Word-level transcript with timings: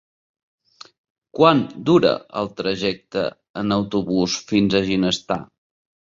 Quant 1.39 1.59
dura 1.89 2.13
el 2.41 2.49
trajecte 2.61 3.25
en 3.61 3.75
autobús 3.75 4.39
fins 4.53 4.79
a 4.79 4.83
Ginestar? 4.89 5.39